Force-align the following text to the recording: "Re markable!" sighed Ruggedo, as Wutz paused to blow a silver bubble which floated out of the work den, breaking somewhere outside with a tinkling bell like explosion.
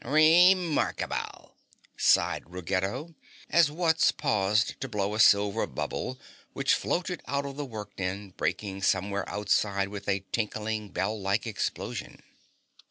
"Re 0.03 0.55
markable!" 0.55 1.53
sighed 1.95 2.49
Ruggedo, 2.51 3.13
as 3.51 3.69
Wutz 3.69 4.11
paused 4.11 4.81
to 4.81 4.87
blow 4.87 5.13
a 5.13 5.19
silver 5.19 5.67
bubble 5.67 6.19
which 6.53 6.73
floated 6.73 7.21
out 7.27 7.45
of 7.45 7.55
the 7.55 7.65
work 7.65 7.95
den, 7.97 8.31
breaking 8.31 8.81
somewhere 8.81 9.29
outside 9.29 9.89
with 9.89 10.09
a 10.09 10.25
tinkling 10.31 10.89
bell 10.89 11.21
like 11.21 11.45
explosion. 11.45 12.23